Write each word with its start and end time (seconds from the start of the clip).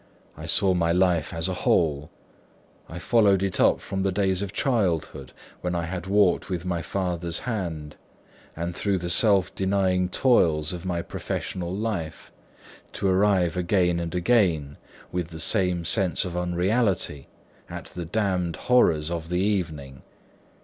I 0.35 0.47
saw 0.47 0.73
my 0.73 0.91
life 0.91 1.31
as 1.31 1.47
a 1.47 1.53
whole: 1.53 2.09
I 2.89 2.97
followed 2.97 3.43
it 3.43 3.59
up 3.59 3.79
from 3.79 4.01
the 4.01 4.11
days 4.11 4.41
of 4.41 4.51
childhood, 4.51 5.31
when 5.61 5.75
I 5.75 5.85
had 5.85 6.07
walked 6.07 6.49
with 6.49 6.65
my 6.65 6.81
father's 6.81 7.37
hand, 7.41 7.97
and 8.55 8.75
through 8.75 8.97
the 8.97 9.11
self 9.11 9.53
denying 9.53 10.09
toils 10.09 10.73
of 10.73 10.85
my 10.85 11.03
professional 11.03 11.71
life, 11.71 12.31
to 12.93 13.07
arrive 13.07 13.55
again 13.55 13.99
and 13.99 14.15
again, 14.15 14.77
with 15.11 15.27
the 15.27 15.39
same 15.39 15.85
sense 15.85 16.25
of 16.25 16.35
unreality, 16.35 17.27
at 17.69 17.85
the 17.93 18.05
damned 18.05 18.55
horrors 18.55 19.11
of 19.11 19.29
the 19.29 19.37
evening. 19.39 20.01